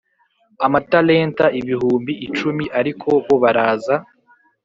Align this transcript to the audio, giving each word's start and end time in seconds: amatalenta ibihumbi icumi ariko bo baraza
amatalenta 0.65 1.45
ibihumbi 1.59 2.13
icumi 2.27 2.65
ariko 2.79 3.07
bo 3.25 3.35
baraza 3.43 3.95